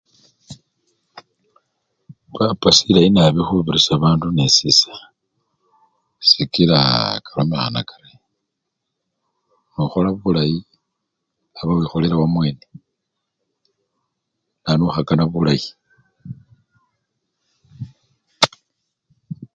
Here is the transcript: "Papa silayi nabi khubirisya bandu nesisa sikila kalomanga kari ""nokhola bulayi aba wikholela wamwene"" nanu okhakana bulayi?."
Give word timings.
"Papa 2.33 2.69
silayi 2.77 3.09
nabi 3.15 3.41
khubirisya 3.47 3.93
bandu 4.03 4.27
nesisa 4.31 4.93
sikila 6.27 6.79
kalomanga 7.25 7.81
kari 7.89 8.11
""nokhola 9.73 10.09
bulayi 10.21 10.57
aba 11.59 11.71
wikholela 11.77 12.15
wamwene"" 12.21 12.63
nanu 14.63 14.81
okhakana 14.85 15.23
bulayi?." 15.33 15.67